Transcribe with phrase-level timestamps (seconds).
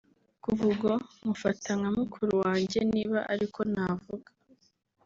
[0.43, 4.29] Kuva ubwo nkufata nka mukuru wanjye niba ariko navuga